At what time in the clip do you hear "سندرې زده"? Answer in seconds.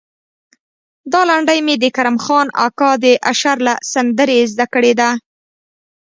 3.91-4.65